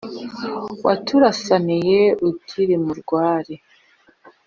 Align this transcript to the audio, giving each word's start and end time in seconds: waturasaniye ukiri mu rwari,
waturasaniye 0.85 2.01
ukiri 2.29 2.75
mu 2.85 2.93
rwari, 2.99 3.55